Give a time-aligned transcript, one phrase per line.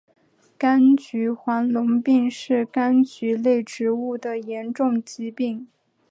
[0.57, 5.67] 柑橘黄龙病是柑橘类植物的严重疾病。